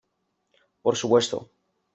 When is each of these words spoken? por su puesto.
por 0.81 0.95
su 0.97 1.07
puesto. 1.07 1.51